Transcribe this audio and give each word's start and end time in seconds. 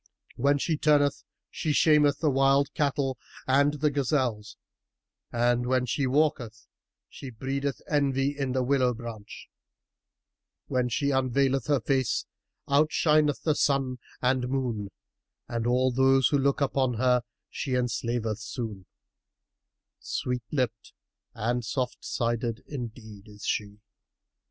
When 0.35 0.57
she 0.57 0.77
turneth 0.79 1.23
she 1.51 1.73
shameth 1.73 2.21
the 2.21 2.31
wild 2.31 2.73
cattle[FN#322] 2.73 3.15
and 3.47 3.73
the 3.75 3.91
gazelles 3.91 4.57
and 5.31 5.67
when 5.67 5.85
she 5.85 6.07
walketh, 6.07 6.65
she 7.07 7.29
breedeth 7.29 7.81
envy 7.87 8.35
in 8.35 8.53
the 8.53 8.63
willow 8.63 8.95
branch: 8.95 9.47
when 10.65 10.89
she 10.89 11.11
unveileth 11.11 11.67
her 11.67 11.79
face 11.79 12.25
outshineth 12.67 13.41
sun 13.55 13.99
and 14.23 14.49
moon 14.49 14.89
and 15.47 15.67
all 15.67 15.91
who 15.91 16.21
look 16.31 16.61
upon 16.61 16.95
her 16.95 17.21
she 17.47 17.75
enslaveth 17.75 18.39
soon: 18.39 18.87
sweet 19.99 20.41
lipped 20.51 20.93
and 21.35 21.63
soft 21.63 22.03
sided 22.03 22.63
indeed 22.65 23.27
is 23.27 23.45
she." 23.45 23.81